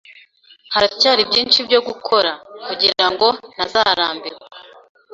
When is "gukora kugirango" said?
1.87-3.27